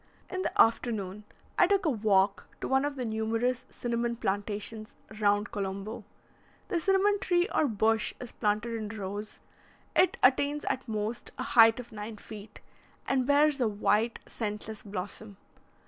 In 0.31 0.41
the 0.41 0.59
afternoon 0.59 1.25
I 1.59 1.67
took 1.67 1.85
a 1.85 1.89
walk 1.91 2.47
to 2.59 2.67
one 2.67 2.85
of 2.85 2.95
the 2.95 3.05
numerous 3.05 3.65
cinnamon 3.69 4.15
plantations 4.15 4.95
round 5.19 5.51
Colombo. 5.51 6.03
The 6.69 6.79
cinnamon 6.79 7.19
tree 7.19 7.47
or 7.53 7.67
bush 7.67 8.11
is 8.19 8.31
planted 8.31 8.73
in 8.73 8.89
rows; 8.99 9.39
it 9.95 10.17
attains 10.23 10.65
at 10.65 10.87
most 10.87 11.29
a 11.37 11.43
height 11.43 11.79
of 11.79 11.91
nine 11.91 12.17
feet, 12.17 12.61
and 13.07 13.27
bears 13.27 13.61
a 13.61 13.67
white, 13.67 14.17
scentless 14.27 14.81
blossom. 14.81 15.37